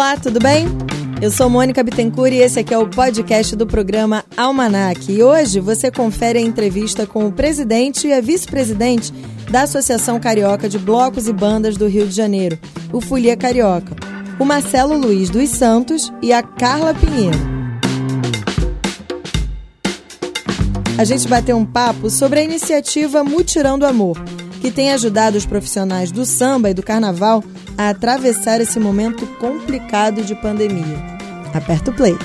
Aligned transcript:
Olá, 0.00 0.16
tudo 0.16 0.40
bem? 0.40 0.64
Eu 1.20 1.30
sou 1.30 1.50
Mônica 1.50 1.82
Bittencourt 1.82 2.32
e 2.32 2.38
esse 2.38 2.58
aqui 2.58 2.72
é 2.72 2.78
o 2.78 2.88
podcast 2.88 3.54
do 3.54 3.66
programa 3.66 4.24
Almanac. 4.34 5.12
E 5.12 5.22
hoje 5.22 5.60
você 5.60 5.90
confere 5.90 6.38
a 6.38 6.42
entrevista 6.42 7.06
com 7.06 7.26
o 7.26 7.32
presidente 7.32 8.08
e 8.08 8.12
a 8.14 8.18
vice-presidente 8.22 9.12
da 9.50 9.64
Associação 9.64 10.18
Carioca 10.18 10.70
de 10.70 10.78
Blocos 10.78 11.28
e 11.28 11.34
Bandas 11.34 11.76
do 11.76 11.86
Rio 11.86 12.08
de 12.08 12.14
Janeiro, 12.14 12.58
o 12.90 12.98
Folia 13.02 13.36
Carioca, 13.36 13.94
o 14.38 14.44
Marcelo 14.46 14.96
Luiz 14.96 15.28
dos 15.28 15.50
Santos 15.50 16.10
e 16.22 16.32
a 16.32 16.42
Carla 16.42 16.94
Pinheiro. 16.94 17.38
A 20.96 21.04
gente 21.04 21.28
bateu 21.28 21.58
um 21.58 21.66
papo 21.66 22.08
sobre 22.08 22.40
a 22.40 22.42
iniciativa 22.42 23.22
Mutirão 23.22 23.78
do 23.78 23.84
Amor, 23.84 24.16
que 24.60 24.70
tem 24.70 24.92
ajudado 24.92 25.36
os 25.36 25.46
profissionais 25.46 26.12
do 26.12 26.24
samba 26.24 26.70
e 26.70 26.74
do 26.74 26.82
carnaval 26.82 27.42
a 27.76 27.88
atravessar 27.88 28.60
esse 28.60 28.78
momento 28.78 29.26
complicado 29.38 30.22
de 30.22 30.34
pandemia. 30.34 30.98
Aperta 31.52 31.90
o 31.90 31.94
play. 31.94 32.16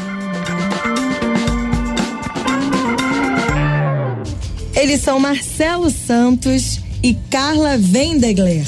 Eles 4.76 5.02
são 5.02 5.20
Marcelo 5.20 5.90
Santos 5.90 6.80
e 7.02 7.14
Carla 7.30 7.78
Vendegler, 7.78 8.68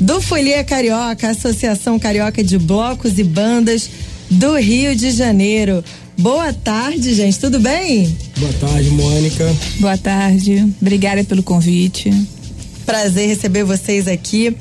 do 0.00 0.20
Folia 0.20 0.64
Carioca, 0.64 1.28
Associação 1.28 1.98
Carioca 1.98 2.42
de 2.42 2.58
Blocos 2.58 3.18
e 3.18 3.24
Bandas 3.24 3.90
do 4.30 4.56
Rio 4.56 4.96
de 4.96 5.10
Janeiro. 5.10 5.84
Boa 6.18 6.52
tarde, 6.52 7.14
gente, 7.14 7.38
tudo 7.38 7.60
bem? 7.60 8.16
Boa 8.38 8.52
tarde, 8.54 8.90
Mônica. 8.90 9.54
Boa 9.78 9.98
tarde, 9.98 10.66
obrigada 10.80 11.22
pelo 11.22 11.42
convite. 11.42 12.10
Prazer 12.86 13.28
receber 13.28 13.64
vocês 13.64 14.06
aqui. 14.06 14.56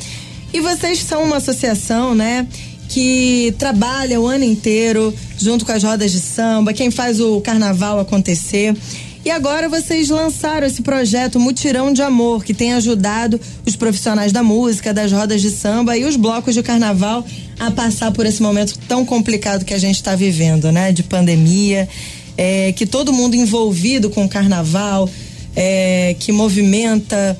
E 0.51 0.59
vocês 0.59 0.99
são 0.99 1.23
uma 1.23 1.37
associação, 1.37 2.15
né? 2.15 2.47
Que 2.89 3.53
trabalha 3.59 4.19
o 4.19 4.27
ano 4.27 4.43
inteiro 4.43 5.13
junto 5.37 5.65
com 5.65 5.71
as 5.71 5.83
rodas 5.83 6.11
de 6.11 6.19
samba, 6.19 6.73
quem 6.73 6.89
faz 6.89 7.19
o 7.19 7.39
carnaval 7.41 7.99
acontecer. 7.99 8.75
E 9.23 9.31
agora 9.31 9.67
vocês 9.67 10.09
lançaram 10.09 10.67
esse 10.67 10.83
projeto 10.83 11.39
Mutirão 11.39 11.91
de 11.91 12.01
Amor, 12.01 12.43
que 12.43 12.53
tem 12.53 12.73
ajudado 12.73 13.41
os 13.65 13.75
profissionais 13.75 14.31
da 14.31 14.43
música, 14.43 14.93
das 14.93 15.11
rodas 15.11 15.41
de 15.41 15.49
samba 15.49 15.97
e 15.97 16.05
os 16.05 16.15
blocos 16.15 16.53
de 16.53 16.61
carnaval 16.61 17.25
a 17.59 17.71
passar 17.71 18.11
por 18.11 18.25
esse 18.25 18.41
momento 18.41 18.77
tão 18.87 19.03
complicado 19.03 19.65
que 19.65 19.73
a 19.73 19.79
gente 19.79 19.95
está 19.95 20.15
vivendo, 20.15 20.71
né? 20.71 20.91
De 20.91 21.01
pandemia, 21.01 21.89
é, 22.37 22.71
que 22.73 22.85
todo 22.85 23.11
mundo 23.11 23.35
envolvido 23.35 24.09
com 24.09 24.25
o 24.25 24.29
carnaval, 24.29 25.09
é, 25.55 26.15
que 26.19 26.31
movimenta 26.31 27.35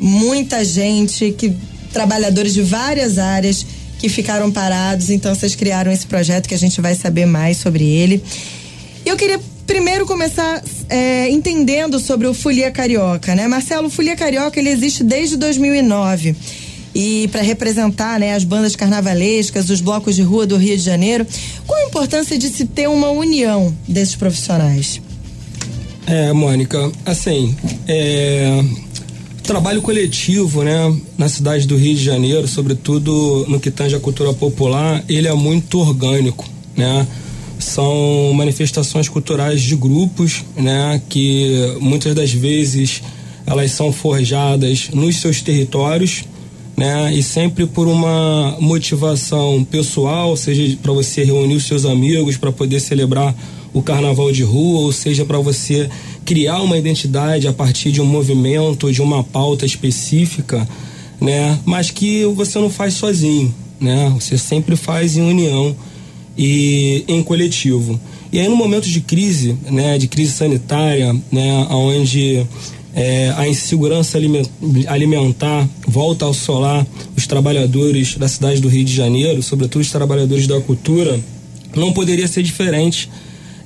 muita 0.00 0.64
gente, 0.64 1.30
que 1.32 1.52
trabalhadores 1.92 2.54
de 2.54 2.62
várias 2.62 3.18
áreas 3.18 3.66
que 3.98 4.08
ficaram 4.08 4.50
parados. 4.50 5.10
Então 5.10 5.34
vocês 5.34 5.54
criaram 5.54 5.92
esse 5.92 6.06
projeto 6.06 6.48
que 6.48 6.54
a 6.54 6.58
gente 6.58 6.80
vai 6.80 6.94
saber 6.94 7.26
mais 7.26 7.58
sobre 7.58 7.84
ele. 7.84 8.22
Eu 9.04 9.16
queria 9.16 9.38
primeiro 9.66 10.06
começar 10.06 10.62
é, 10.88 11.28
entendendo 11.30 12.00
sobre 12.00 12.26
o 12.26 12.34
Folia 12.34 12.70
Carioca, 12.70 13.34
né? 13.34 13.46
Marcelo, 13.46 13.86
o 13.86 13.90
Folia 13.90 14.16
Carioca 14.16 14.58
ele 14.58 14.70
existe 14.70 15.04
desde 15.04 15.36
2009 15.36 16.34
e 16.94 17.28
para 17.28 17.42
representar 17.42 18.18
né, 18.18 18.34
as 18.34 18.42
bandas 18.42 18.74
carnavalescas, 18.74 19.70
os 19.70 19.80
blocos 19.80 20.16
de 20.16 20.22
rua 20.22 20.46
do 20.46 20.56
Rio 20.56 20.76
de 20.76 20.82
Janeiro. 20.82 21.26
Qual 21.66 21.78
a 21.78 21.86
importância 21.86 22.36
de 22.36 22.48
se 22.48 22.64
ter 22.64 22.88
uma 22.88 23.10
união 23.10 23.72
desses 23.86 24.16
profissionais? 24.16 25.00
É, 26.06 26.32
Mônica, 26.32 26.90
assim, 27.06 27.54
é, 27.86 28.64
trabalho 29.50 29.82
coletivo, 29.82 30.62
né, 30.62 30.96
na 31.18 31.28
cidade 31.28 31.66
do 31.66 31.76
Rio 31.76 31.96
de 31.96 32.04
Janeiro, 32.04 32.46
sobretudo 32.46 33.44
no 33.48 33.58
que 33.58 33.68
tange 33.68 33.96
a 33.96 33.98
cultura 33.98 34.32
popular, 34.32 35.02
ele 35.08 35.26
é 35.26 35.34
muito 35.34 35.80
orgânico, 35.80 36.48
né? 36.76 37.04
São 37.58 38.32
manifestações 38.32 39.08
culturais 39.08 39.60
de 39.60 39.74
grupos, 39.74 40.44
né, 40.56 41.02
que 41.08 41.76
muitas 41.80 42.14
das 42.14 42.30
vezes 42.30 43.02
elas 43.44 43.72
são 43.72 43.92
forjadas 43.92 44.88
nos 44.94 45.16
seus 45.16 45.42
territórios, 45.42 46.22
né, 46.76 47.12
e 47.12 47.20
sempre 47.20 47.66
por 47.66 47.88
uma 47.88 48.56
motivação 48.60 49.64
pessoal, 49.68 50.36
seja 50.36 50.78
para 50.80 50.92
você 50.92 51.24
reunir 51.24 51.56
os 51.56 51.64
seus 51.64 51.84
amigos 51.84 52.36
para 52.36 52.52
poder 52.52 52.78
celebrar 52.78 53.34
o 53.72 53.82
carnaval 53.82 54.30
de 54.30 54.44
rua, 54.44 54.82
ou 54.82 54.92
seja, 54.92 55.24
para 55.24 55.38
você 55.38 55.88
criar 56.30 56.62
uma 56.62 56.78
identidade 56.78 57.48
a 57.48 57.52
partir 57.52 57.90
de 57.90 58.00
um 58.00 58.04
movimento, 58.04 58.92
de 58.92 59.02
uma 59.02 59.24
pauta 59.24 59.66
específica, 59.66 60.64
né? 61.20 61.58
Mas 61.64 61.90
que 61.90 62.24
você 62.24 62.56
não 62.60 62.70
faz 62.70 62.94
sozinho, 62.94 63.52
né? 63.80 64.12
Você 64.14 64.38
sempre 64.38 64.76
faz 64.76 65.16
em 65.16 65.22
união 65.22 65.74
e 66.38 67.04
em 67.08 67.20
coletivo. 67.20 67.98
E 68.32 68.38
aí 68.38 68.48
no 68.48 68.54
momento 68.54 68.88
de 68.88 69.00
crise, 69.00 69.56
né, 69.68 69.98
de 69.98 70.06
crise 70.06 70.30
sanitária, 70.30 71.12
né, 71.32 71.66
onde 71.68 72.46
é, 72.94 73.34
a 73.36 73.48
insegurança 73.48 74.16
alimentar 74.86 75.68
volta 75.84 76.26
ao 76.26 76.32
solar 76.32 76.86
os 77.16 77.26
trabalhadores 77.26 78.14
da 78.16 78.28
cidade 78.28 78.60
do 78.60 78.68
Rio 78.68 78.84
de 78.84 78.94
Janeiro, 78.94 79.42
sobretudo 79.42 79.82
os 79.82 79.90
trabalhadores 79.90 80.46
da 80.46 80.60
cultura, 80.60 81.18
não 81.74 81.92
poderia 81.92 82.28
ser 82.28 82.44
diferente 82.44 83.10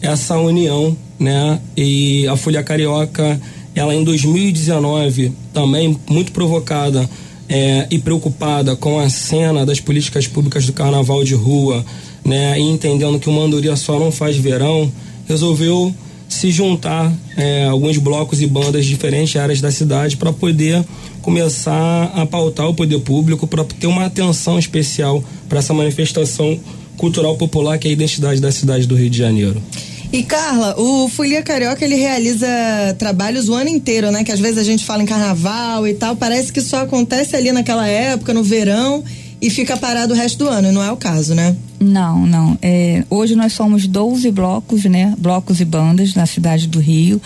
essa 0.00 0.38
união, 0.38 0.96
né? 1.19 1.60
E 1.76 2.26
a 2.26 2.36
Folha 2.36 2.62
Carioca, 2.62 3.41
ela 3.75 3.94
em 3.94 4.04
2019, 4.04 5.32
também 5.52 5.98
muito 6.08 6.32
provocada 6.32 7.08
é, 7.48 7.86
e 7.91 7.98
preocupada 7.98 8.76
com 8.76 8.98
a 8.98 9.08
cena 9.08 9.66
das 9.66 9.80
políticas 9.80 10.26
públicas 10.26 10.66
do 10.66 10.72
carnaval 10.72 11.22
de 11.25 11.34
rua, 11.34 11.84
né? 12.25 12.58
E 12.58 12.62
entendendo 12.62 13.19
que 13.19 13.28
uma 13.28 13.42
andoria 13.42 13.76
só 13.76 13.98
não 13.98 14.10
faz 14.10 14.36
verão, 14.36 14.91
resolveu 15.26 15.94
se 16.28 16.50
juntar 16.50 17.12
é, 17.36 17.64
alguns 17.64 17.98
blocos 17.98 18.41
e 18.41 18.46
bandas 18.46 18.84
de 18.84 18.91
diferentes 18.91 19.36
áreas 19.36 19.60
da 19.60 19.70
cidade 19.70 20.16
para 20.16 20.32
poder 20.32 20.84
começar 21.22 22.12
a 22.14 22.26
pautar 22.26 22.69
o 22.69 22.75
poder 22.75 22.98
público 23.00 23.46
para 23.46 23.64
ter 23.64 23.86
uma 23.86 24.06
atenção 24.06 24.58
especial 24.58 25.22
para 25.48 25.58
essa 25.58 25.72
manifestação 25.72 26.58
cultural 26.96 27.36
popular 27.36 27.78
que 27.78 27.88
é 27.88 27.91
a 27.91 27.92
identidade 27.92 28.41
da 28.41 28.50
cidade 28.50 28.86
do 28.86 28.96
Rio 28.96 29.10
de 29.10 29.19
Janeiro. 29.19 29.62
E 30.14 30.22
Carla, 30.22 30.80
o 30.80 31.08
Folia 31.08 31.42
Carioca 31.42 31.84
ele 31.84 31.97
realiza 31.97 32.47
trabalhos 32.97 33.48
o 33.48 33.52
ano 33.52 33.69
inteiro, 33.69 34.12
né? 34.12 34.22
Que 34.22 34.30
às 34.30 34.38
vezes 34.38 34.58
a 34.58 34.62
gente 34.62 34.84
fala 34.84 35.02
em 35.02 35.06
carnaval 35.06 35.88
e 35.88 35.94
tal, 35.94 36.14
parece 36.14 36.52
que 36.52 36.60
só 36.60 36.82
acontece 36.82 37.34
ali 37.34 37.50
naquela 37.50 37.88
época, 37.88 38.32
no 38.32 38.44
verão, 38.44 39.02
e 39.42 39.50
fica 39.50 39.76
parado 39.76 40.14
o 40.14 40.16
resto 40.16 40.38
do 40.38 40.48
ano, 40.48 40.70
não 40.70 40.84
é 40.84 40.92
o 40.92 40.97
caso, 40.97 41.34
né? 41.34 41.56
Não, 41.80 42.25
não. 42.25 42.56
É, 42.62 43.04
hoje 43.10 43.34
nós 43.34 43.52
somos 43.54 43.88
12 43.88 44.30
blocos, 44.30 44.84
né? 44.84 45.12
Blocos 45.19 45.60
e 45.60 45.64
bandas 45.64 46.14
na 46.14 46.26
cidade 46.26 46.69
do 46.69 46.78
Rio. 46.78 47.20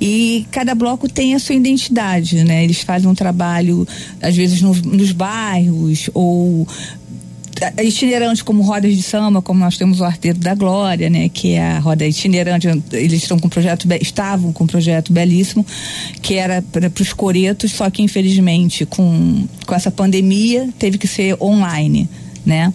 E 0.00 0.46
cada 0.50 0.74
bloco 0.74 1.08
tem 1.08 1.34
a 1.34 1.38
sua 1.38 1.54
identidade, 1.54 2.42
né? 2.42 2.64
Eles 2.64 2.80
fazem 2.80 3.08
um 3.08 3.14
trabalho, 3.14 3.86
às 4.20 4.34
vezes, 4.34 4.62
no, 4.62 4.74
nos 4.74 5.12
bairros 5.12 6.08
ou 6.14 6.66
itinerantes 7.82 8.42
como 8.42 8.62
rodas 8.62 8.96
de 8.96 9.02
samba, 9.02 9.42
como 9.42 9.60
nós 9.60 9.76
temos 9.76 10.00
o 10.00 10.04
Arteiro 10.04 10.38
da 10.38 10.54
Glória, 10.54 11.10
né, 11.10 11.28
que 11.28 11.52
é 11.52 11.62
a 11.62 11.78
roda 11.78 12.06
itinerante, 12.06 12.66
eles 12.92 13.22
estão 13.22 13.38
com 13.38 13.46
um 13.46 13.50
projeto 13.50 13.86
estavam 14.00 14.52
com 14.52 14.64
um 14.64 14.66
projeto 14.66 15.12
belíssimo, 15.12 15.64
que 16.22 16.34
era 16.34 16.62
para 16.62 16.90
os 17.00 17.12
coretos, 17.12 17.72
só 17.72 17.88
que 17.90 18.02
infelizmente 18.02 18.86
com 18.86 19.46
com 19.66 19.74
essa 19.74 19.90
pandemia 19.90 20.68
teve 20.78 20.98
que 20.98 21.06
ser 21.06 21.36
online, 21.40 22.08
né? 22.44 22.72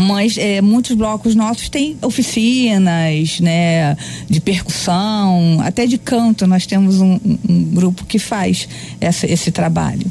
mas 0.00 0.38
é, 0.38 0.62
muitos 0.62 0.96
blocos 0.96 1.34
nossos 1.34 1.68
têm 1.68 1.96
oficinas, 2.00 3.38
né, 3.40 3.94
de 4.28 4.40
percussão, 4.40 5.60
até 5.60 5.86
de 5.86 5.98
canto. 5.98 6.46
Nós 6.46 6.64
temos 6.64 7.00
um, 7.00 7.20
um 7.46 7.64
grupo 7.64 8.06
que 8.06 8.18
faz 8.18 8.66
essa, 8.98 9.30
esse 9.30 9.50
trabalho, 9.50 10.10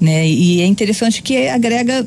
né? 0.00 0.28
E 0.28 0.60
é 0.60 0.66
interessante 0.66 1.22
que 1.22 1.46
agrega 1.48 2.04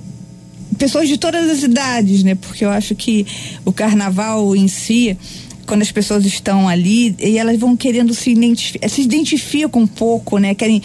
pessoas 0.77 1.07
de 1.07 1.17
todas 1.17 1.49
as 1.49 1.63
idades, 1.63 2.23
né? 2.23 2.35
Porque 2.35 2.63
eu 2.65 2.69
acho 2.69 2.95
que 2.95 3.25
o 3.65 3.71
carnaval 3.71 4.55
em 4.55 4.67
si, 4.67 5.17
quando 5.65 5.81
as 5.81 5.91
pessoas 5.91 6.25
estão 6.25 6.67
ali 6.67 7.15
e 7.19 7.37
elas 7.37 7.57
vão 7.59 7.75
querendo 7.75 8.13
se 8.13 8.31
identificar, 8.31 8.89
se 8.89 9.01
identificam 9.01 9.81
um 9.81 9.87
pouco, 9.87 10.37
né? 10.37 10.55
Querem, 10.55 10.81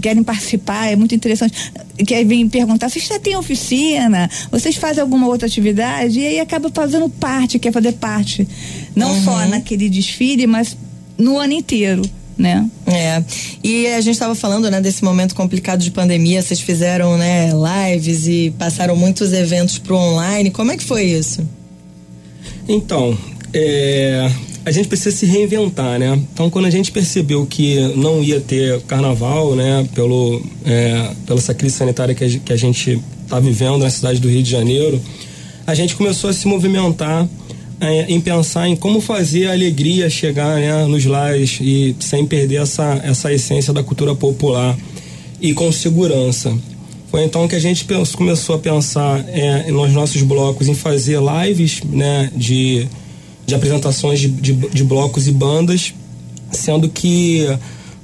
querem 0.00 0.22
participar, 0.22 0.90
é 0.90 0.96
muito 0.96 1.14
interessante. 1.14 1.72
Quer 2.06 2.24
vir 2.24 2.48
perguntar, 2.48 2.88
vocês 2.88 3.06
já 3.06 3.18
têm 3.18 3.36
oficina? 3.36 4.28
Vocês 4.50 4.76
fazem 4.76 5.00
alguma 5.00 5.26
outra 5.26 5.46
atividade? 5.46 6.20
E 6.20 6.26
aí 6.26 6.40
acaba 6.40 6.70
fazendo 6.72 7.08
parte, 7.08 7.58
quer 7.58 7.72
fazer 7.72 7.92
parte. 7.92 8.46
Não 8.94 9.12
uhum. 9.12 9.24
só 9.24 9.46
naquele 9.46 9.88
desfile, 9.88 10.46
mas 10.46 10.76
no 11.16 11.38
ano 11.38 11.52
inteiro 11.52 12.02
né? 12.36 12.68
É. 12.86 13.22
E 13.62 13.86
a 13.88 14.00
gente 14.00 14.14
estava 14.14 14.34
falando, 14.34 14.70
né, 14.70 14.80
desse 14.80 15.04
momento 15.04 15.34
complicado 15.34 15.80
de 15.80 15.90
pandemia, 15.90 16.42
vocês 16.42 16.60
fizeram, 16.60 17.16
né, 17.16 17.50
lives 17.52 18.26
e 18.26 18.52
passaram 18.58 18.96
muitos 18.96 19.32
eventos 19.32 19.78
pro 19.78 19.96
online. 19.96 20.50
Como 20.50 20.70
é 20.72 20.76
que 20.76 20.84
foi 20.84 21.04
isso? 21.04 21.46
Então, 22.68 23.16
é, 23.52 24.30
a 24.64 24.70
gente 24.70 24.88
precisa 24.88 25.14
se 25.14 25.26
reinventar, 25.26 25.98
né? 25.98 26.18
Então, 26.32 26.48
quando 26.48 26.64
a 26.66 26.70
gente 26.70 26.90
percebeu 26.90 27.46
que 27.46 27.78
não 27.96 28.22
ia 28.22 28.40
ter 28.40 28.80
carnaval, 28.82 29.54
né, 29.54 29.86
pelo, 29.94 30.42
é, 30.64 31.10
pela 31.26 31.38
essa 31.38 31.54
crise 31.54 31.76
sanitária 31.76 32.14
que 32.14 32.24
a, 32.24 32.38
que 32.38 32.52
a 32.52 32.56
gente 32.56 33.00
está 33.22 33.38
vivendo 33.38 33.78
na 33.78 33.90
cidade 33.90 34.20
do 34.20 34.28
Rio 34.28 34.42
de 34.42 34.50
Janeiro, 34.50 35.00
a 35.66 35.74
gente 35.74 35.94
começou 35.94 36.30
a 36.30 36.32
se 36.32 36.46
movimentar 36.46 37.28
em 38.08 38.20
pensar 38.20 38.68
em 38.68 38.76
como 38.76 39.00
fazer 39.00 39.46
a 39.46 39.52
alegria 39.52 40.08
chegar 40.08 40.58
né, 40.58 40.86
nos 40.86 41.04
lares 41.04 41.58
e 41.60 41.94
sem 42.00 42.26
perder 42.26 42.62
essa, 42.62 43.00
essa 43.04 43.32
essência 43.32 43.72
da 43.72 43.82
cultura 43.82 44.14
popular 44.14 44.76
e 45.40 45.52
com 45.52 45.70
segurança. 45.70 46.56
Foi 47.10 47.22
então 47.24 47.46
que 47.46 47.54
a 47.54 47.60
gente 47.60 47.84
pensou, 47.84 48.18
começou 48.18 48.56
a 48.56 48.58
pensar 48.58 49.24
é, 49.28 49.70
nos 49.70 49.92
nossos 49.92 50.22
blocos 50.22 50.68
em 50.68 50.74
fazer 50.74 51.18
lives 51.20 51.82
né, 51.84 52.30
de, 52.34 52.88
de 53.46 53.54
apresentações 53.54 54.18
de, 54.18 54.28
de, 54.28 54.52
de 54.52 54.84
blocos 54.84 55.28
e 55.28 55.32
bandas, 55.32 55.94
sendo 56.50 56.88
que 56.88 57.46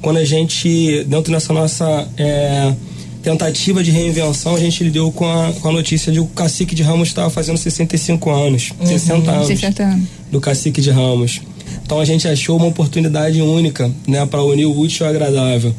quando 0.01 0.19
a 0.19 0.25
gente, 0.25 1.05
dentro 1.05 1.33
dessa 1.33 1.53
nossa 1.53 2.09
é, 2.17 2.75
tentativa 3.23 3.83
de 3.83 3.91
reinvenção, 3.91 4.55
a 4.55 4.61
gente 4.61 4.83
lidou 4.83 5.13
com 5.13 5.27
a, 5.27 5.53
com 5.53 5.69
a 5.69 5.73
notícia 5.73 6.11
de 6.11 6.19
que 6.19 6.25
o 6.25 6.29
cacique 6.29 6.75
de 6.75 6.83
Ramos 6.83 7.09
estava 7.09 7.31
fazendo 7.31 7.59
65 7.59 8.31
anos, 8.31 8.73
uhum, 8.79 8.87
60 8.87 9.31
anos, 9.31 9.47
60 9.47 9.83
anos 9.83 10.09
do 10.31 10.41
cacique 10.41 10.81
de 10.81 10.91
Ramos. 10.91 11.41
Então 11.85 12.01
a 12.01 12.05
gente 12.05 12.27
achou 12.27 12.57
uma 12.57 12.67
oportunidade 12.67 13.41
única, 13.43 13.91
né, 14.07 14.25
para 14.27 14.43
unir 14.43 14.67
o 14.67 14.79
útil 14.79 15.07
ao 15.07 15.13
agradável. 15.13 15.75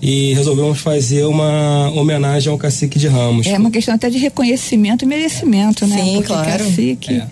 E 0.00 0.34
resolvemos 0.34 0.80
fazer 0.80 1.24
uma 1.26 1.88
homenagem 1.90 2.50
ao 2.50 2.58
cacique 2.58 2.98
de 2.98 3.06
Ramos. 3.06 3.46
É 3.46 3.56
uma 3.56 3.70
questão 3.70 3.94
até 3.94 4.10
de 4.10 4.18
reconhecimento 4.18 5.04
e 5.04 5.06
merecimento, 5.06 5.86
né? 5.86 5.96
Sim, 5.96 6.12
Porque 6.14 6.26
claro. 6.26 6.64
Cacique... 6.64 7.14
É. 7.14 7.26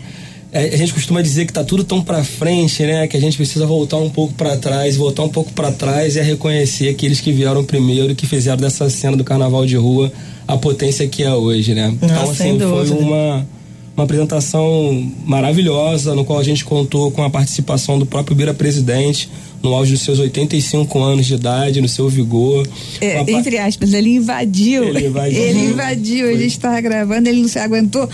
É, 0.53 0.65
a 0.65 0.77
gente 0.77 0.93
costuma 0.93 1.23
dizer 1.23 1.47
que 1.47 1.53
tá 1.53 1.63
tudo 1.63 1.85
tão 1.85 2.03
para 2.03 2.25
frente, 2.25 2.83
né? 2.83 3.07
Que 3.07 3.17
a 3.17 3.21
gente 3.21 3.37
precisa 3.37 3.67
voltar 3.67 3.99
um 3.99 4.11
pouco 4.11 4.35
para 4.35 4.57
trás, 4.57 4.97
voltar 4.97 5.23
um 5.23 5.29
pouco 5.29 5.53
para 5.53 5.71
trás 5.71 6.17
e 6.17 6.21
reconhecer 6.21 6.89
aqueles 6.89 7.21
que 7.21 7.33
vieram 7.33 7.65
primeiro 7.65 8.13
e 8.13 8.15
que 8.15 8.27
fizeram 8.27 8.59
dessa 8.59 8.91
cena 8.91 9.17
do 9.17 9.23
carnaval 9.23 9.65
de 9.65 9.77
rua 9.77 10.13
a 10.49 10.57
potência 10.57 11.07
que 11.07 11.23
é 11.23 11.33
hoje, 11.33 11.75
né? 11.75 11.95
Nossa, 12.03 12.47
então, 12.49 12.79
assim, 12.79 12.89
foi 12.89 12.99
uma, 12.99 13.47
uma 13.97 14.05
apresentação 14.05 15.13
maravilhosa, 15.25 16.15
no 16.15 16.25
qual 16.25 16.39
a 16.39 16.45
gente 16.45 16.65
contou 16.65 17.11
com 17.11 17.23
a 17.23 17.31
participação 17.31 17.99
do 17.99 18.07
próprio 18.07 18.37
Bira 18.37 18.55
Presidente, 18.55 19.29
no 19.63 19.75
auge 19.75 19.93
dos 19.93 20.01
seus 20.01 20.19
85 20.19 20.99
anos 21.03 21.27
de 21.27 21.35
idade, 21.35 21.81
no 21.81 21.89
seu 21.89 22.09
vigor. 22.09 22.67
É, 23.01 23.21
entre 23.31 23.59
aspas, 23.59 23.93
ele 23.93 24.15
invadiu. 24.17 24.85
Ele 24.85 25.07
invadiu. 25.07 25.43
Ele 25.43 25.59
invadiu. 25.67 26.29
A 26.29 26.33
gente 26.33 26.47
estava 26.47 26.81
gravando, 26.81 27.29
ele 27.29 27.43
não 27.43 27.49
se 27.49 27.59
aguentou. 27.59 28.09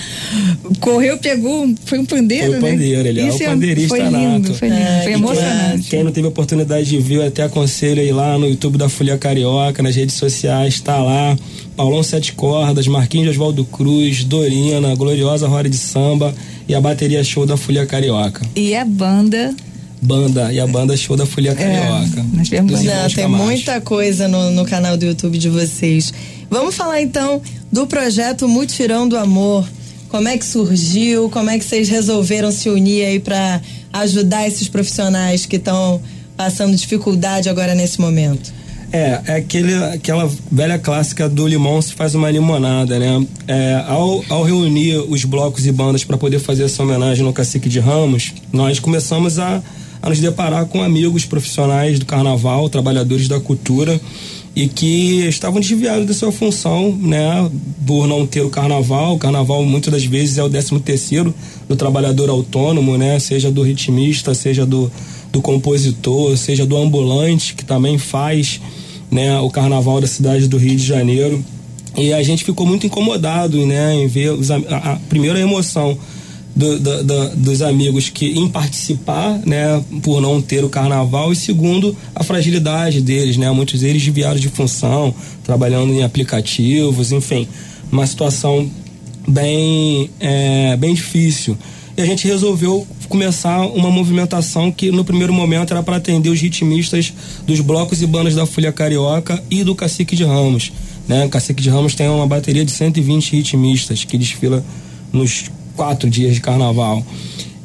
Correu, 0.80 1.18
pegou, 1.18 1.72
foi 1.84 1.98
um 1.98 2.04
pandeiro, 2.04 2.46
foi 2.46 2.58
um 2.58 2.60
pandeiro, 2.60 3.02
né? 3.04 3.08
ele 3.10 3.20
é 3.20 3.28
Isso 3.28 3.42
é 3.42 3.46
um 3.46 3.50
pandeirista 3.50 3.88
foi 3.88 4.00
lindo, 4.00 4.48
nato. 4.48 4.54
foi 4.54 4.68
lindo, 4.68 4.80
é, 4.80 5.02
foi 5.02 5.12
emocionante. 5.12 5.82
Quem, 5.82 5.90
quem, 5.90 6.04
não 6.04 6.10
teve 6.10 6.26
oportunidade 6.26 6.88
de 6.88 6.98
ver, 6.98 7.22
até 7.22 7.44
aconselho 7.44 8.00
aí 8.00 8.10
lá 8.10 8.36
no 8.36 8.48
YouTube 8.48 8.76
da 8.76 8.88
Folha 8.88 9.16
Carioca, 9.16 9.82
nas 9.82 9.94
redes 9.94 10.16
sociais, 10.16 10.74
está 10.74 10.98
lá. 11.00 11.36
Paulão 11.76 12.02
Sete 12.02 12.32
Cordas, 12.32 12.86
Marquinhos 12.86 13.30
Oswaldo 13.30 13.64
Cruz, 13.64 14.24
Dorina, 14.24 14.94
Gloriosa 14.94 15.46
Roda 15.46 15.68
de 15.68 15.76
Samba 15.76 16.34
e 16.66 16.74
a 16.74 16.80
bateria 16.80 17.22
show 17.22 17.44
da 17.44 17.56
Folha 17.56 17.84
Carioca. 17.84 18.44
E 18.56 18.74
a 18.74 18.84
banda 18.84 19.54
banda 20.00 20.52
e 20.52 20.60
a 20.60 20.66
banda 20.66 20.96
show 20.96 21.16
da 21.16 21.26
Folia 21.26 21.54
Carioca. 21.54 22.20
É, 22.20 22.36
nós 22.36 22.48
temos 22.48 22.82
Não, 22.82 23.08
tem 23.08 23.28
muita 23.28 23.80
coisa 23.80 24.28
no, 24.28 24.50
no 24.50 24.64
canal 24.64 24.96
do 24.96 25.04
YouTube 25.04 25.36
de 25.38 25.48
vocês. 25.48 26.12
Vamos 26.48 26.74
falar 26.74 27.02
então 27.02 27.42
do 27.72 27.86
projeto 27.86 28.48
Mutirão 28.48 29.08
do 29.08 29.16
Amor. 29.16 29.68
Como 30.08 30.28
é 30.28 30.38
que 30.38 30.44
surgiu? 30.44 31.28
Como 31.28 31.50
é 31.50 31.58
que 31.58 31.64
vocês 31.64 31.88
resolveram 31.88 32.52
se 32.52 32.68
unir 32.68 33.04
aí 33.04 33.18
para 33.18 33.60
ajudar 33.92 34.46
esses 34.46 34.68
profissionais 34.68 35.44
que 35.44 35.56
estão 35.56 36.00
passando 36.36 36.76
dificuldade 36.76 37.48
agora 37.48 37.74
nesse 37.74 38.00
momento? 38.00 38.52
É, 38.96 39.22
é 39.26 39.36
aquele, 39.36 39.74
aquela 39.74 40.30
velha 40.50 40.78
clássica 40.78 41.28
do 41.28 41.46
limão 41.46 41.82
se 41.82 41.92
faz 41.92 42.14
uma 42.14 42.30
limonada, 42.30 42.98
né? 42.98 43.26
É, 43.46 43.84
ao, 43.86 44.24
ao 44.30 44.42
reunir 44.42 44.96
os 44.96 45.24
blocos 45.24 45.66
e 45.66 45.72
bandas 45.72 46.02
para 46.02 46.16
poder 46.16 46.38
fazer 46.38 46.64
essa 46.64 46.82
homenagem 46.82 47.22
no 47.22 47.32
Cacique 47.32 47.68
de 47.68 47.78
Ramos, 47.78 48.32
nós 48.52 48.80
começamos 48.80 49.38
a 49.38 49.62
a 50.02 50.08
nos 50.08 50.20
deparar 50.20 50.66
com 50.66 50.82
amigos 50.82 51.24
profissionais 51.24 51.98
do 51.98 52.06
carnaval, 52.06 52.68
trabalhadores 52.68 53.26
da 53.26 53.40
cultura 53.40 54.00
e 54.54 54.68
que 54.68 55.26
estavam 55.26 55.60
desviados 55.60 56.06
da 56.06 56.14
sua 56.14 56.30
função, 56.30 56.92
né, 56.92 57.50
por 57.84 58.06
não 58.06 58.26
ter 58.26 58.40
o 58.40 58.48
carnaval. 58.48 59.16
O 59.16 59.18
carnaval 59.18 59.64
muitas 59.64 59.92
das 59.92 60.04
vezes 60.04 60.38
é 60.38 60.44
o 60.44 60.48
décimo 60.48 60.78
terceiro 60.78 61.34
do 61.68 61.74
trabalhador 61.74 62.30
autônomo, 62.30 62.96
né, 62.96 63.18
seja 63.18 63.50
do 63.50 63.62
ritmista, 63.62 64.32
seja 64.32 64.64
do, 64.64 64.90
do 65.32 65.42
compositor, 65.42 66.36
seja 66.36 66.64
do 66.64 66.76
ambulante 66.76 67.54
que 67.54 67.64
também 67.64 67.98
faz, 67.98 68.60
né, 69.10 69.38
o 69.40 69.50
carnaval 69.50 70.00
da 70.00 70.06
cidade 70.06 70.48
do 70.48 70.56
Rio 70.56 70.76
de 70.76 70.84
Janeiro. 70.84 71.44
E 71.96 72.12
a 72.12 72.22
gente 72.22 72.44
ficou 72.44 72.66
muito 72.66 72.86
incomodado, 72.86 73.64
né, 73.64 73.94
em 73.94 74.06
ver 74.06 74.32
os, 74.32 74.50
a, 74.50 74.56
a 74.56 74.96
primeira 75.08 75.38
emoção 75.38 75.98
do, 76.54 76.78
do, 76.78 77.04
do, 77.04 77.36
dos 77.36 77.60
amigos 77.60 78.08
que 78.08 78.38
em 78.38 78.48
participar, 78.48 79.38
né, 79.44 79.82
por 80.02 80.22
não 80.22 80.40
ter 80.40 80.64
o 80.64 80.70
carnaval 80.70 81.30
e 81.30 81.36
segundo 81.36 81.94
a 82.14 82.24
fragilidade 82.24 83.02
deles, 83.02 83.36
né, 83.36 83.50
muitos 83.50 83.80
deles 83.80 84.02
desviados 84.02 84.40
de 84.40 84.48
função, 84.48 85.14
trabalhando 85.44 85.92
em 85.92 86.02
aplicativos, 86.02 87.12
enfim, 87.12 87.46
uma 87.92 88.06
situação 88.06 88.70
bem 89.28 90.10
é, 90.18 90.76
bem 90.76 90.94
difícil. 90.94 91.58
E 91.96 92.02
a 92.02 92.04
gente 92.04 92.26
resolveu 92.26 92.86
começar 93.08 93.60
uma 93.68 93.90
movimentação 93.90 94.70
que 94.70 94.90
no 94.90 95.04
primeiro 95.04 95.32
momento 95.32 95.72
era 95.72 95.82
para 95.82 95.96
atender 95.96 96.28
os 96.28 96.40
ritmistas 96.40 97.12
dos 97.46 97.60
blocos 97.60 98.02
e 98.02 98.06
bandas 98.06 98.34
da 98.34 98.44
Folha 98.44 98.70
Carioca 98.70 99.42
e 99.50 99.64
do 99.64 99.74
Cacique 99.74 100.14
de 100.14 100.24
Ramos. 100.24 100.72
Né? 101.08 101.24
O 101.24 101.28
Cacique 101.30 101.62
de 101.62 101.70
Ramos 101.70 101.94
tem 101.94 102.08
uma 102.08 102.26
bateria 102.26 102.64
de 102.64 102.70
120 102.70 103.36
ritmistas 103.36 104.04
que 104.04 104.18
desfila 104.18 104.62
nos 105.10 105.50
quatro 105.74 106.10
dias 106.10 106.34
de 106.34 106.40
carnaval. 106.40 107.04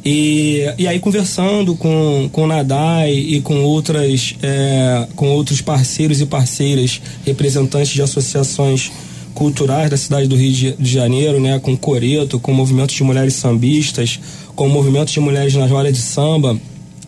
E, 0.03 0.63
e 0.77 0.87
aí 0.87 0.99
conversando 0.99 1.75
com, 1.75 2.29
com 2.31 2.43
o 2.43 2.47
Nadai 2.47 3.13
e 3.13 3.41
com 3.41 3.63
outras 3.63 4.35
é, 4.41 5.07
com 5.15 5.29
outros 5.29 5.61
parceiros 5.61 6.21
e 6.21 6.25
parceiras, 6.25 7.01
representantes 7.25 7.91
de 7.91 8.01
associações 8.01 8.91
culturais 9.33 9.89
da 9.89 9.97
cidade 9.97 10.27
do 10.27 10.35
Rio 10.35 10.75
de 10.77 10.91
Janeiro, 10.91 11.39
né, 11.39 11.59
com 11.59 11.75
Coreto, 11.75 12.39
com 12.39 12.53
movimentos 12.53 12.95
de 12.95 13.03
mulheres 13.03 13.33
sambistas, 13.35 14.19
com 14.55 14.67
movimentos 14.67 15.13
de 15.13 15.19
mulheres 15.19 15.53
nas 15.53 15.69
rodas 15.69 15.93
de 15.93 16.01
samba, 16.01 16.59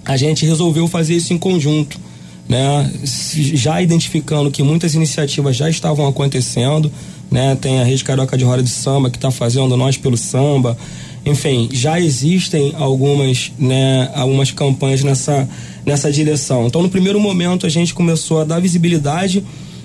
a 0.05 0.17
gente 0.17 0.45
resolveu 0.45 0.87
fazer 0.87 1.15
isso 1.15 1.33
em 1.33 1.37
conjunto, 1.37 1.99
né, 2.47 2.91
já 3.03 3.81
identificando 3.81 4.51
que 4.51 4.61
muitas 4.61 4.95
iniciativas 4.95 5.55
já 5.55 5.69
estavam 5.69 6.07
acontecendo, 6.07 6.91
né? 7.31 7.55
Tem 7.59 7.79
a 7.79 7.83
Rede 7.83 8.03
Carioca 8.03 8.37
de 8.37 8.43
Roda 8.43 8.61
de 8.61 8.69
Samba 8.69 9.09
que 9.09 9.17
está 9.17 9.31
fazendo 9.31 9.75
Nós 9.75 9.97
pelo 9.97 10.15
Samba. 10.15 10.77
Enfim, 11.25 11.67
já 11.71 11.99
existem 11.99 12.73
algumas, 12.77 13.51
né, 13.57 14.11
algumas 14.13 14.51
campanhas 14.51 15.03
nessa, 15.03 15.49
nessa 15.85 16.11
direção. 16.11 16.67
Então, 16.67 16.83
no 16.83 16.89
primeiro 16.89 17.19
momento, 17.19 17.65
a 17.65 17.69
gente 17.69 17.93
começou 17.93 18.41
a 18.41 18.43
dar 18.43 18.59
visibilidade 18.59 19.43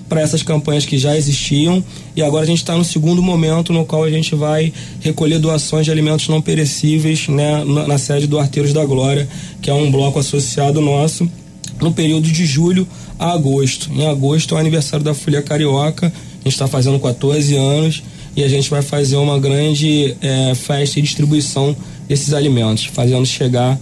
para 0.09 0.21
essas 0.21 0.43
campanhas 0.43 0.87
que 0.87 0.99
já 0.99 1.17
existiam 1.17 1.85
e 2.17 2.23
agora 2.23 2.45
a 2.45 2.47
gente 2.47 2.59
está 2.59 2.77
no 2.77 2.85
segundo 2.85 3.23
momento 3.23 3.73
no 3.73 3.85
qual 3.85 4.05
a 4.05 4.11
gente 4.11 4.35
vai 4.35 4.73
recolher 5.01 5.39
doações 5.39 5.85
de 5.85 5.91
alimentos 5.91 6.29
não 6.29 6.41
perecíveis 6.41 7.29
né, 7.29 7.65
na, 7.65 7.87
na 7.87 7.99
sede 7.99 8.27
do 8.27 8.39
Arteiros 8.39 8.73
da 8.73 8.85
Glória, 8.85 9.29
que 9.61 9.71
é 9.71 9.75
um 9.75 9.91
bloco 9.91 10.19
associado 10.19 10.81
nosso, 10.81 11.31
no 11.81 11.93
período 11.93 12.31
de 12.31 12.47
julho 12.47 12.87
a 13.19 13.33
agosto. 13.33 13.91
Em 13.93 14.07
agosto 14.07 14.55
é 14.55 14.57
o 14.57 14.61
aniversário 14.61 15.05
da 15.05 15.15
Folha 15.15 15.43
Carioca 15.43 16.13
gente 16.49 16.55
está 16.55 16.67
fazendo 16.67 16.99
14 16.99 17.57
anos 17.57 18.03
e 18.37 18.43
a 18.43 18.49
gente 18.49 18.71
vai 18.71 18.83
fazer 18.83 19.17
uma 19.17 19.39
grande 19.39 20.17
é, 20.21 20.55
festa 20.55 20.99
e 20.99 21.03
distribuição 21.03 21.77
desses 22.09 22.33
alimentos, 22.33 22.87
fazendo 22.87 23.27
chegar 23.27 23.79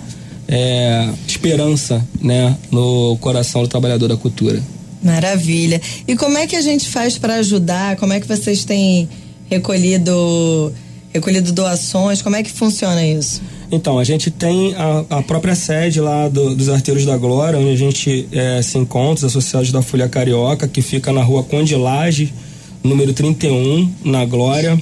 é, 0.49 1.09
esperança 1.27 2.05
né, 2.21 2.57
no 2.71 3.17
coração 3.21 3.63
do 3.63 3.69
trabalhador 3.69 4.09
da 4.09 4.17
cultura. 4.17 4.63
Maravilha. 5.07 5.81
E 6.09 6.17
como 6.17 6.37
é 6.37 6.47
que 6.49 6.57
a 6.57 6.61
gente 6.61 6.89
faz 6.89 7.17
para 7.17 7.37
ajudar? 7.37 7.97
Como 7.97 8.13
é 8.13 8.19
que 8.19 8.27
vocês 8.27 8.65
têm 8.65 9.09
recolhido 9.49 10.73
recolhido 11.15 11.53
doações? 11.53 12.21
Como 12.21 12.35
é 12.35 12.43
que 12.43 12.51
funciona 12.51 13.07
isso? 13.07 13.41
Então, 13.71 13.99
a 13.99 14.05
gente 14.05 14.31
tem 14.31 14.75
a, 14.75 15.19
a 15.19 15.23
própria 15.23 15.55
sede 15.55 16.01
lá 16.01 16.29
do, 16.29 16.55
dos 16.55 16.69
Arteiros 16.69 17.07
da 17.07 17.17
Glória, 17.17 17.59
onde 17.59 17.71
a 17.71 17.77
gente 17.77 18.29
é, 18.33 18.61
se 18.63 18.77
encontra, 18.79 19.25
os 19.27 19.37
associados 19.37 19.73
da 19.73 19.81
Folha 19.81 20.09
Carioca, 20.09 20.69
que 20.69 20.83
fica 20.83 21.13
na 21.13 21.23
rua 21.23 21.43
Condilage, 21.43 22.35
número 22.83 23.13
31, 23.13 23.91
na 24.05 24.25
Glória. 24.25 24.79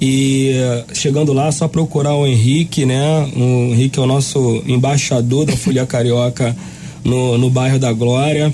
E 0.00 0.52
chegando 0.94 1.32
lá, 1.32 1.50
só 1.52 1.68
procurar 1.68 2.14
o 2.14 2.26
Henrique, 2.26 2.86
né? 2.86 3.30
O 3.36 3.72
Henrique 3.72 3.98
é 3.98 4.02
o 4.02 4.06
nosso 4.06 4.62
embaixador 4.66 5.44
da 5.44 5.56
Folha 5.56 5.84
Carioca 5.86 6.56
no, 7.04 7.36
no 7.38 7.50
bairro 7.50 7.78
da 7.78 7.92
Glória. 7.92 8.52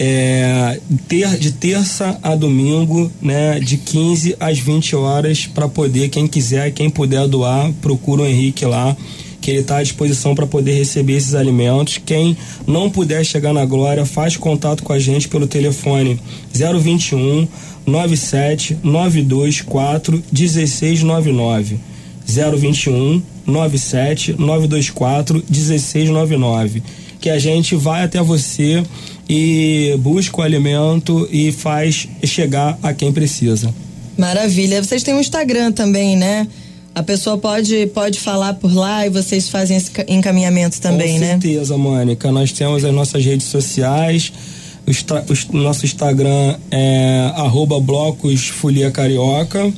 É, 0.00 0.78
ter, 1.08 1.36
de 1.38 1.50
terça 1.50 2.18
a 2.22 2.36
domingo, 2.36 3.10
né, 3.20 3.58
de 3.58 3.76
15 3.76 4.36
às 4.38 4.58
20 4.58 4.94
horas, 4.94 5.46
para 5.46 5.68
poder, 5.68 6.08
quem 6.08 6.28
quiser, 6.28 6.70
quem 6.70 6.88
puder 6.88 7.26
doar, 7.26 7.72
procura 7.82 8.22
o 8.22 8.26
Henrique 8.26 8.64
lá, 8.64 8.96
que 9.40 9.50
ele 9.50 9.60
está 9.60 9.78
à 9.78 9.82
disposição 9.82 10.34
para 10.34 10.46
poder 10.46 10.74
receber 10.74 11.14
esses 11.14 11.34
alimentos. 11.34 11.98
Quem 12.04 12.36
não 12.66 12.88
puder 12.88 13.24
chegar 13.24 13.52
na 13.52 13.64
Glória, 13.64 14.04
faz 14.04 14.36
contato 14.36 14.82
com 14.82 14.92
a 14.92 14.98
gente 14.98 15.26
pelo 15.28 15.46
telefone 15.46 16.20
021 16.52 17.48
97 17.86 18.78
924 18.82 20.22
1699. 20.30 21.78
021 22.26 23.22
97 23.46 24.34
924 24.38 25.42
1699 25.48 26.82
que 27.20 27.30
a 27.30 27.38
gente 27.38 27.74
vai 27.74 28.04
até 28.04 28.22
você 28.22 28.82
e 29.28 29.94
busca 29.98 30.40
o 30.40 30.42
alimento 30.42 31.28
e 31.30 31.52
faz 31.52 32.08
chegar 32.24 32.78
a 32.82 32.92
quem 32.92 33.12
precisa. 33.12 33.74
Maravilha. 34.16 34.82
Vocês 34.82 35.02
têm 35.02 35.14
um 35.14 35.20
Instagram 35.20 35.72
também, 35.72 36.16
né? 36.16 36.46
A 36.94 37.02
pessoa 37.02 37.38
pode, 37.38 37.86
pode 37.88 38.18
falar 38.18 38.54
por 38.54 38.74
lá 38.74 39.06
e 39.06 39.10
vocês 39.10 39.48
fazem 39.48 39.76
esse 39.76 39.90
encaminhamento 40.08 40.80
também, 40.80 41.14
Com 41.14 41.20
né? 41.20 41.34
Com 41.34 41.40
certeza, 41.42 41.78
Mônica. 41.78 42.32
Nós 42.32 42.50
temos 42.50 42.84
as 42.84 42.92
nossas 42.92 43.24
redes 43.24 43.46
sociais. 43.46 44.32
O, 44.86 45.56
nosso 45.56 45.84
Instagram 45.84 46.56
é 46.70 47.30
arroba 47.36 47.78
blocos 47.78 48.48
Folia 48.48 48.90
Carioca. 48.90 49.72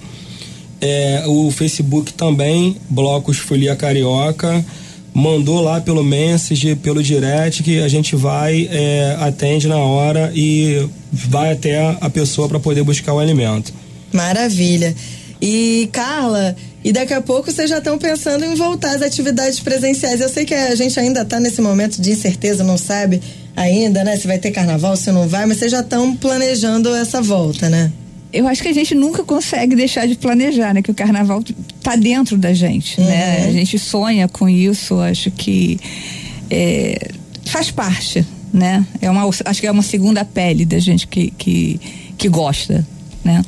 É, 0.80 1.24
o 1.26 1.50
Facebook 1.50 2.14
também, 2.14 2.76
Blocos 2.88 3.36
Folia 3.36 3.76
Carioca 3.76 4.64
mandou 5.12 5.60
lá 5.60 5.80
pelo 5.80 6.04
message, 6.04 6.76
pelo 6.76 7.02
direct, 7.02 7.62
que 7.62 7.80
a 7.80 7.88
gente 7.88 8.14
vai, 8.16 8.68
é, 8.70 9.16
atende 9.20 9.68
na 9.68 9.78
hora 9.78 10.32
e 10.34 10.88
vai 11.12 11.52
até 11.52 11.96
a 12.00 12.08
pessoa 12.08 12.48
para 12.48 12.60
poder 12.60 12.82
buscar 12.82 13.12
o 13.12 13.18
alimento. 13.18 13.72
Maravilha. 14.12 14.94
E 15.40 15.88
Carla, 15.92 16.54
e 16.84 16.92
daqui 16.92 17.14
a 17.14 17.20
pouco 17.20 17.50
vocês 17.50 17.68
já 17.68 17.78
estão 17.78 17.98
pensando 17.98 18.44
em 18.44 18.54
voltar 18.54 18.94
às 18.94 19.02
atividades 19.02 19.60
presenciais. 19.60 20.20
Eu 20.20 20.28
sei 20.28 20.44
que 20.44 20.54
a 20.54 20.74
gente 20.74 20.98
ainda 20.98 21.22
está 21.22 21.40
nesse 21.40 21.60
momento 21.60 22.00
de 22.00 22.10
incerteza, 22.10 22.62
não 22.62 22.76
sabe 22.76 23.20
ainda, 23.56 24.04
né? 24.04 24.16
Se 24.16 24.26
vai 24.26 24.38
ter 24.38 24.50
carnaval, 24.50 24.96
se 24.96 25.10
não 25.10 25.28
vai, 25.28 25.46
mas 25.46 25.58
vocês 25.58 25.72
já 25.72 25.80
estão 25.80 26.14
planejando 26.16 26.94
essa 26.94 27.20
volta, 27.20 27.68
né? 27.68 27.90
Eu 28.32 28.46
acho 28.46 28.62
que 28.62 28.68
a 28.68 28.72
gente 28.72 28.94
nunca 28.94 29.24
consegue 29.24 29.74
deixar 29.74 30.06
de 30.06 30.14
planejar, 30.14 30.72
né? 30.72 30.82
Que 30.82 30.90
o 30.90 30.94
carnaval 30.94 31.42
tá 31.82 31.96
dentro 31.96 32.36
da 32.38 32.52
gente, 32.54 33.00
né? 33.00 33.06
uhum. 33.06 33.10
né? 33.10 33.46
A 33.48 33.52
gente 33.52 33.78
sonha 33.78 34.28
com 34.28 34.48
isso, 34.48 34.98
acho 35.00 35.30
que 35.30 35.78
é, 36.48 37.10
faz 37.44 37.70
parte, 37.70 38.24
né? 38.52 38.84
É 39.00 39.10
uma, 39.10 39.28
acho 39.28 39.60
que 39.60 39.66
é 39.66 39.70
uma 39.70 39.82
segunda 39.82 40.24
pele 40.24 40.64
da 40.64 40.78
gente 40.78 41.06
que, 41.06 41.30
que, 41.32 41.80
que 42.16 42.28
gosta, 42.28 42.86
né? 43.24 43.42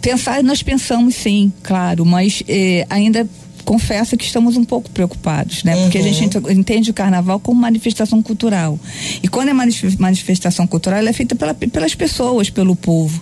Pensar, 0.00 0.42
nós 0.44 0.62
pensamos 0.62 1.14
sim, 1.14 1.52
claro, 1.62 2.04
mas 2.04 2.42
é, 2.46 2.86
ainda 2.90 3.26
confesso 3.64 4.16
que 4.16 4.24
estamos 4.26 4.56
um 4.56 4.64
pouco 4.64 4.90
preocupados, 4.90 5.64
né? 5.64 5.74
Porque 5.76 5.98
uhum. 5.98 6.04
a 6.04 6.06
gente 6.12 6.38
uhum. 6.38 6.50
entende 6.50 6.90
o 6.90 6.94
carnaval 6.94 7.40
como 7.40 7.60
manifestação 7.60 8.22
cultural. 8.22 8.78
E 9.22 9.28
quando 9.28 9.48
é 9.48 9.52
manifestação 9.52 10.66
cultural, 10.66 11.00
ela 11.00 11.08
é 11.08 11.12
feita 11.12 11.34
pela, 11.34 11.54
pelas 11.54 11.94
pessoas, 11.94 12.50
pelo 12.50 12.76
povo 12.76 13.20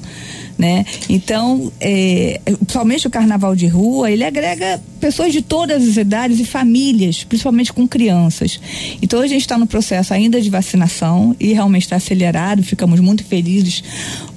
né? 0.58 0.84
Então, 1.08 1.72
é, 1.80 2.40
principalmente 2.44 3.06
o 3.06 3.10
carnaval 3.10 3.56
de 3.56 3.66
rua, 3.66 4.10
ele 4.10 4.24
agrega 4.24 4.80
pessoas 5.00 5.32
de 5.32 5.42
todas 5.42 5.88
as 5.88 5.96
idades 5.96 6.38
e 6.38 6.44
famílias, 6.44 7.24
principalmente 7.24 7.72
com 7.72 7.86
crianças. 7.86 8.60
Então, 9.00 9.20
a 9.20 9.26
gente 9.26 9.42
está 9.42 9.58
no 9.58 9.66
processo 9.66 10.14
ainda 10.14 10.40
de 10.40 10.50
vacinação 10.50 11.34
e 11.38 11.52
realmente 11.52 11.82
está 11.82 11.96
acelerado, 11.96 12.62
ficamos 12.62 13.00
muito 13.00 13.24
felizes 13.24 13.82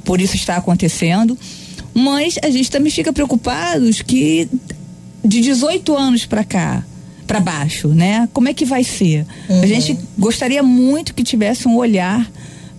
por 0.04 0.20
isso 0.22 0.36
estar 0.36 0.58
acontecendo. 0.58 1.38
Mas 1.94 2.38
a 2.44 2.50
gente 2.50 2.70
também 2.70 2.92
fica 2.92 3.14
preocupados 3.14 4.02
que 4.02 4.50
de 5.24 5.42
18 5.42 5.96
anos 5.96 6.26
para 6.26 6.44
cá, 6.44 6.84
para 7.26 7.40
baixo, 7.40 7.88
né? 7.90 8.30
Como 8.34 8.48
é 8.48 8.54
que 8.54 8.66
vai 8.66 8.84
ser? 8.84 9.26
Uhum. 9.50 9.62
A 9.62 9.66
gente 9.66 9.98
gostaria 10.18 10.62
muito 10.62 11.14
que 11.14 11.24
tivesse 11.24 11.68
um 11.68 11.76
olhar 11.76 12.30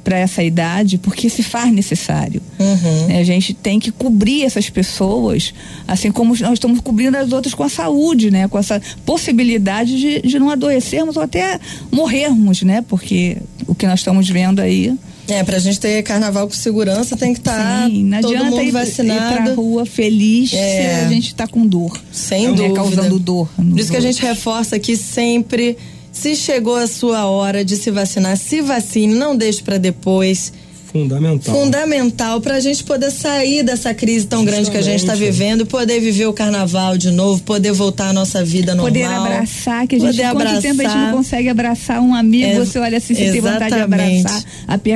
para 0.06 0.20
essa 0.20 0.40
idade, 0.40 0.98
porque 0.98 1.28
se 1.28 1.42
faz 1.42 1.72
necessário. 1.72 2.40
Uhum. 2.60 3.06
Né? 3.08 3.18
A 3.18 3.25
gente 3.25 3.52
tem 3.52 3.80
que 3.80 3.90
cobrir 3.90 4.44
essas 4.44 4.70
pessoas, 4.70 5.52
assim 5.84 6.12
como 6.12 6.32
nós 6.38 6.52
estamos 6.52 6.80
cobrindo 6.80 7.16
as 7.16 7.32
outras 7.32 7.52
com 7.54 7.64
a 7.64 7.68
saúde, 7.68 8.30
né? 8.30 8.46
Com 8.46 8.56
essa 8.56 8.80
possibilidade 9.04 9.98
de, 9.98 10.22
de 10.22 10.38
não 10.38 10.48
adoecermos 10.48 11.16
ou 11.16 11.22
até 11.25 11.58
morrermos, 11.90 12.62
né? 12.62 12.84
Porque 12.86 13.38
o 13.66 13.75
que 13.75 13.84
nós 13.84 13.98
estamos 13.98 14.28
vendo 14.28 14.60
aí. 14.60 14.94
É, 15.26 15.42
pra 15.42 15.58
gente 15.58 15.80
ter 15.80 16.00
carnaval 16.04 16.46
com 16.46 16.54
segurança 16.54 17.16
tem 17.16 17.32
que 17.32 17.40
estar 17.40 17.90
tá 17.90 18.20
todo 18.22 18.44
mundo 18.44 18.62
ir, 18.62 18.70
vacinado. 18.70 19.40
Ir 19.40 19.42
pra 19.42 19.54
rua 19.54 19.84
feliz 19.84 20.52
é. 20.52 21.00
se 21.00 21.04
a 21.04 21.08
gente 21.08 21.26
está 21.26 21.48
com 21.48 21.66
dor. 21.66 22.00
Sem 22.12 22.46
né? 22.46 22.52
dúvida. 22.52 22.75
Causando 22.75 23.18
dor. 23.18 23.48
Por 23.56 23.80
isso 23.80 23.90
que 23.90 23.96
a 23.96 24.00
gente 24.00 24.22
reforça 24.22 24.76
aqui 24.76 24.96
sempre 24.96 25.76
se 26.16 26.35
chegou 26.35 26.76
a 26.76 26.87
sua 26.87 27.26
hora 27.26 27.64
de 27.64 27.76
se 27.76 27.90
vacinar, 27.90 28.37
se 28.37 28.62
vacine, 28.62 29.14
não 29.14 29.37
deixe 29.37 29.62
para 29.62 29.76
depois. 29.76 30.52
Fundamental. 30.90 31.54
Fundamental 31.54 32.40
para 32.40 32.54
a 32.54 32.61
gente 32.61 32.82
poder 32.82 33.11
sair 33.11 33.62
dessa 33.62 33.92
crise 33.92 34.26
tão 34.26 34.38
Justamente. 34.38 34.64
grande 34.64 34.70
que 34.70 34.78
a 34.78 34.92
gente 34.92 35.00
está 35.00 35.14
vivendo, 35.14 35.66
poder 35.66 36.00
viver 36.00 36.26
o 36.26 36.32
carnaval 36.32 36.96
de 36.96 37.11
novo, 37.11 37.42
poder 37.42 37.73
voltar 37.73 38.08
à 38.08 38.12
nossa 38.14 38.42
vida 38.42 38.75
normal. 38.75 38.87
Poder 38.87 39.04
abraçar, 39.04 39.87
que 39.87 39.96
a 39.96 39.99
gente, 39.99 40.11
poder 40.12 40.23
quanto 40.23 40.37
abraçar. 40.37 40.62
tempo 40.62 40.80
a 40.80 40.85
gente 40.85 40.96
não 40.96 41.12
consegue 41.12 41.49
abraçar 41.50 42.00
um 42.00 42.14
amigo, 42.14 42.46
é, 42.46 42.58
você 42.58 42.78
olha 42.78 42.96
assim, 42.96 43.14
você 43.14 43.30
tem 43.30 43.40
vontade 43.42 43.75
de 43.75 43.80
abraçar, 43.80 44.44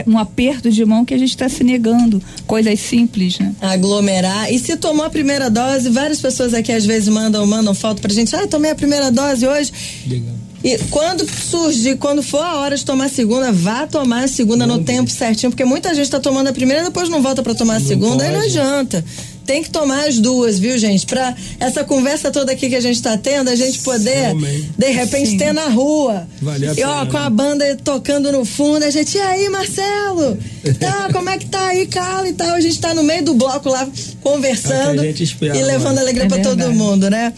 um 0.07 0.19
aperto 0.19 0.71
de 0.71 0.85
mão 0.87 1.05
que 1.05 1.13
a 1.13 1.19
gente 1.19 1.31
está 1.31 1.51
se 1.51 1.63
negando, 1.63 2.23
coisas 2.47 2.81
simples, 2.81 3.39
né? 3.39 3.55
Aglomerar, 3.61 4.51
e 4.51 4.59
se 4.59 4.77
tomou 4.79 5.05
a 5.05 5.11
primeira 5.11 5.51
dose, 5.51 5.91
várias 5.91 6.21
pessoas 6.21 6.55
aqui 6.55 6.73
às 6.73 6.87
vezes 6.87 7.09
mandam, 7.09 7.47
mandam 7.47 7.75
foto 7.75 8.01
pra 8.01 8.11
gente, 8.11 8.35
ah, 8.35 8.47
tomei 8.47 8.71
a 8.71 8.75
primeira 8.75 9.11
dose 9.11 9.47
hoje. 9.47 9.71
Legal 10.07 10.40
e 10.63 10.77
quando 10.91 11.27
surgir, 11.27 11.97
quando 11.97 12.23
for 12.23 12.43
a 12.43 12.57
hora 12.57 12.77
de 12.77 12.85
tomar 12.85 13.07
a 13.07 13.09
segunda, 13.09 13.51
vá 13.51 13.87
tomar 13.87 14.25
a 14.25 14.29
segunda 14.29 14.67
não 14.67 14.77
no 14.77 14.85
tempo 14.85 15.11
certinho, 15.11 15.51
porque 15.51 15.65
muita 15.65 15.95
gente 15.95 16.05
está 16.05 16.21
tomando 16.21 16.49
a 16.49 16.53
primeira 16.53 16.83
e 16.83 16.85
depois 16.87 17.09
não 17.09 17.23
volta 17.23 17.43
para 17.43 17.55
tomar 17.55 17.77
a 17.77 17.81
segunda, 17.81 18.25
aí 18.25 18.33
não 18.33 18.41
adianta. 18.41 19.03
Tem 19.47 19.63
que 19.63 19.71
tomar 19.71 20.07
as 20.07 20.19
duas, 20.19 20.59
viu, 20.59 20.79
gente? 20.79 21.07
Pra 21.07 21.35
essa 21.59 21.83
conversa 21.83 22.31
toda 22.31 22.53
aqui 22.53 22.69
que 22.69 22.77
a 22.77 22.81
gente 22.81 22.97
está 22.97 23.17
tendo, 23.17 23.49
a 23.49 23.57
gente 23.57 23.81
poder, 23.81 24.35
de 24.79 24.91
repente, 24.91 25.31
Sim. 25.31 25.39
ter 25.39 25.53
na 25.53 25.67
rua. 25.67 26.29
Valeu 26.41 26.75
e 26.77 26.85
ó, 26.85 27.07
com 27.07 27.17
a 27.17 27.29
banda 27.31 27.77
tocando 27.83 28.31
no 28.31 28.45
fundo, 28.45 28.85
a 28.85 28.91
gente, 28.91 29.17
e 29.17 29.21
aí, 29.21 29.49
Marcelo? 29.49 30.39
Tá, 30.79 31.09
como 31.11 31.31
é 31.31 31.39
que 31.39 31.47
tá 31.47 31.69
aí, 31.69 31.87
Carla 31.87 32.29
e 32.29 32.33
tal? 32.35 32.55
A 32.55 32.61
gente 32.61 32.75
está 32.75 32.95
no 32.95 33.03
meio 33.03 33.25
do 33.25 33.35
bloco 33.35 33.71
lá 33.71 33.89
conversando 34.21 35.03
é 35.03 35.11
e 35.11 35.63
levando 35.63 35.99
alegria 35.99 36.27
é 36.27 36.29
para 36.29 36.43
todo 36.43 36.73
mundo, 36.73 37.09
né? 37.09 37.33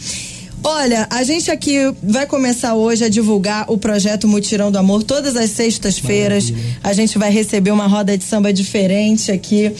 Olha, 0.65 1.05
a 1.09 1.23
gente 1.23 1.51
aqui 1.51 1.93
vai 2.01 2.25
começar 2.25 2.73
hoje 2.73 3.03
a 3.03 3.09
divulgar 3.09 3.69
o 3.69 3.77
projeto 3.77 4.29
Mutirão 4.29 4.71
do 4.71 4.77
Amor 4.77 5.03
todas 5.03 5.35
as 5.35 5.49
sextas-feiras. 5.49 6.53
A 6.81 6.93
gente 6.93 7.17
vai 7.17 7.29
receber 7.29 7.71
uma 7.71 7.85
roda 7.85 8.17
de 8.17 8.23
samba 8.23 8.53
diferente 8.53 9.29
aqui 9.29 9.73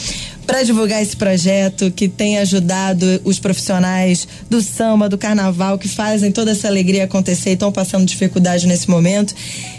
para 0.45 0.61
divulgar 0.61 1.01
esse 1.01 1.15
projeto 1.15 1.89
que 1.89 2.09
tem 2.09 2.37
ajudado 2.37 3.21
os 3.23 3.39
profissionais 3.39 4.27
do 4.49 4.61
samba, 4.61 5.07
do 5.07 5.17
carnaval, 5.17 5.77
que 5.77 5.87
fazem 5.87 6.33
toda 6.33 6.51
essa 6.51 6.67
alegria 6.67 7.05
acontecer 7.05 7.51
e 7.51 7.53
estão 7.53 7.71
passando 7.71 8.05
dificuldade 8.05 8.67
nesse 8.67 8.89
momento. 8.89 9.33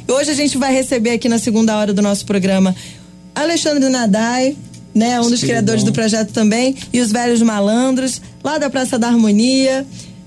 E 0.08 0.10
hoje 0.10 0.30
a 0.30 0.34
gente 0.34 0.56
vai 0.56 0.72
receber 0.72 1.10
aqui 1.10 1.28
na 1.28 1.38
segunda 1.38 1.76
hora 1.76 1.92
do 1.92 2.00
nosso 2.00 2.24
programa 2.24 2.74
Alexandre 3.34 3.90
Nadai, 3.90 4.56
né, 4.94 5.20
um 5.20 5.28
dos 5.28 5.42
criadores 5.42 5.84
do 5.84 5.92
projeto 5.92 6.32
também, 6.32 6.74
e 6.94 7.00
os 7.00 7.12
velhos 7.12 7.42
malandros, 7.42 8.22
lá 8.42 8.56
da 8.56 8.70
Praça 8.70 8.98
da 8.98 9.08
Harmonia 9.08 9.84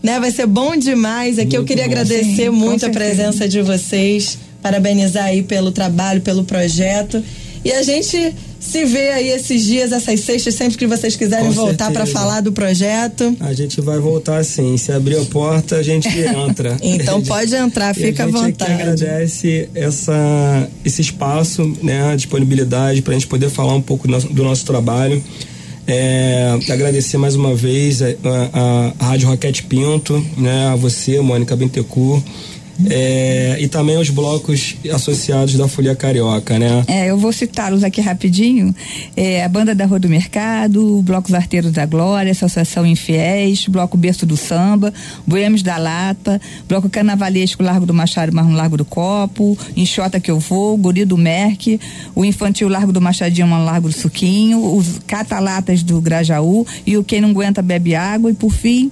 né? 0.07 0.21
Vai 0.21 0.31
ser 0.31 0.47
bom 0.47 0.77
demais. 0.77 1.37
Aqui 1.37 1.43
muito 1.43 1.55
eu 1.55 1.65
queria 1.65 1.83
bom. 1.83 1.91
agradecer 1.91 2.45
Sim, 2.45 2.49
muito 2.49 2.85
a 2.85 2.89
presença 2.89 3.45
de 3.45 3.61
vocês, 3.61 4.39
parabenizar 4.61 5.25
aí 5.25 5.43
pelo 5.43 5.69
trabalho, 5.69 6.21
pelo 6.21 6.45
projeto. 6.45 7.21
E 7.65 7.73
a 7.73 7.83
gente 7.83 8.33
se 8.57 8.85
vê 8.85 9.09
aí 9.09 9.29
esses 9.29 9.65
dias, 9.65 9.91
essas 9.91 10.21
sextas, 10.21 10.55
sempre 10.55 10.77
que 10.77 10.87
vocês 10.87 11.17
quiserem 11.17 11.47
Com 11.47 11.51
voltar 11.51 11.91
para 11.91 12.05
falar 12.05 12.39
do 12.39 12.53
projeto. 12.53 13.35
A 13.41 13.51
gente 13.51 13.81
vai 13.81 13.99
voltar 13.99 14.45
sim. 14.45 14.77
Se 14.77 14.93
abrir 14.93 15.17
a 15.17 15.25
porta, 15.25 15.75
a 15.75 15.83
gente 15.83 16.07
entra. 16.17 16.77
então 16.81 17.21
pode 17.27 17.53
entrar, 17.53 17.93
fica 17.93 18.23
à 18.23 18.27
vontade. 18.27 18.63
A 18.63 18.67
gente 18.67 18.81
agradece 18.81 19.69
essa, 19.75 20.69
esse 20.85 21.01
espaço, 21.01 21.69
né, 21.83 22.13
a 22.13 22.15
disponibilidade 22.15 23.01
para 23.01 23.11
a 23.11 23.15
gente 23.15 23.27
poder 23.27 23.49
falar 23.49 23.73
um 23.73 23.81
pouco 23.81 24.07
do 24.07 24.11
nosso, 24.11 24.27
do 24.29 24.43
nosso 24.43 24.65
trabalho. 24.65 25.21
É, 25.87 26.59
agradecer 26.69 27.17
mais 27.17 27.35
uma 27.35 27.55
vez 27.55 28.01
a, 28.01 28.07
a, 28.53 28.93
a 28.99 29.05
Rádio 29.05 29.29
Roquete 29.29 29.63
Pinto, 29.63 30.21
né, 30.37 30.67
a 30.67 30.75
você, 30.75 31.21
Mônica 31.21 31.55
Bentecourt 31.55 32.21
é, 32.85 33.57
e 33.59 33.67
também 33.67 33.97
os 33.97 34.09
blocos 34.09 34.75
associados 34.93 35.55
da 35.55 35.67
Folia 35.67 35.95
Carioca, 35.95 36.59
né? 36.59 36.83
É, 36.87 37.09
eu 37.09 37.17
vou 37.17 37.33
citá-los 37.33 37.83
aqui 37.83 38.01
rapidinho. 38.01 38.73
É, 39.15 39.43
a 39.43 39.49
Banda 39.49 39.73
da 39.73 39.85
Rua 39.85 39.99
do 39.99 40.07
Mercado, 40.07 40.99
o 40.99 41.01
Bloco 41.01 41.33
Arteiros 41.35 41.71
da 41.71 41.85
Glória, 41.85 42.31
Associação 42.31 42.85
Infiéis, 42.85 43.67
Bloco 43.67 43.97
Berço 43.97 44.25
do 44.25 44.37
Samba, 44.37 44.93
Boêmios 45.25 45.63
da 45.63 45.77
Lata, 45.77 46.39
Bloco 46.67 46.89
Carnavalesco 46.89 47.63
Largo 47.63 47.85
do 47.85 47.93
Machado, 47.93 48.33
Marrom 48.33 48.53
Largo 48.53 48.77
do 48.77 48.85
Copo, 48.85 49.57
Enxota 49.75 50.19
Que 50.19 50.29
Eu 50.29 50.39
Vou, 50.39 50.77
Guri 50.77 51.05
do 51.05 51.17
Merck, 51.17 51.79
o 52.13 52.23
Infantil 52.23 52.69
Largo 52.69 52.91
do 52.91 53.01
Machadinho, 53.01 53.47
Largo 53.47 53.87
do 53.87 53.93
Suquinho, 53.93 54.75
os 54.75 54.99
Catalatas 55.07 55.83
do 55.83 55.99
Grajaú 55.99 56.65
e 56.85 56.97
o 56.97 57.03
Quem 57.03 57.21
Não 57.21 57.29
Aguenta 57.29 57.61
Bebe 57.61 57.95
Água 57.95 58.29
e, 58.29 58.33
por 58.33 58.51
fim, 58.51 58.91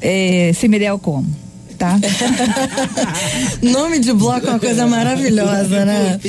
é, 0.00 0.52
Como. 1.00 1.41
Tá? 1.82 1.98
Nome 3.60 3.98
de 3.98 4.12
bloco 4.12 4.46
é 4.46 4.50
uma 4.50 4.58
coisa 4.60 4.86
maravilhosa, 4.86 5.84
né? 5.84 6.20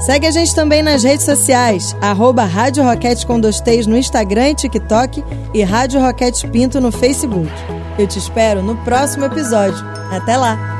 Segue 0.00 0.26
a 0.26 0.30
gente 0.30 0.54
também 0.54 0.82
nas 0.82 1.04
redes 1.04 1.26
sociais, 1.26 1.94
arroba 2.00 2.44
Rádio 2.44 2.82
Roquete 2.82 3.26
com 3.26 3.38
dois 3.38 3.60
T's 3.60 3.86
no 3.86 3.98
Instagram 3.98 4.50
e 4.50 4.54
TikTok 4.54 5.22
e 5.52 5.62
Rádio 5.62 6.00
Roquete 6.00 6.48
Pinto 6.48 6.80
no 6.80 6.90
Facebook. 6.90 7.52
Eu 7.98 8.06
te 8.06 8.18
espero 8.18 8.62
no 8.62 8.76
próximo 8.78 9.26
episódio. 9.26 9.84
Até 10.10 10.38
lá! 10.38 10.79